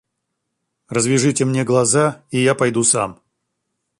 Развяжите 0.89 1.45
мне 1.45 1.63
глаза 1.63 2.23
и 2.31 2.39
я 2.41 2.55
пойду 2.55 2.83
сам. 2.83 3.19